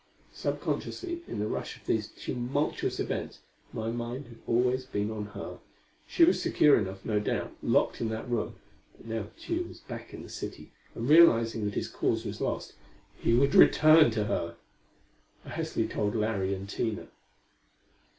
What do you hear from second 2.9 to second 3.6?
events,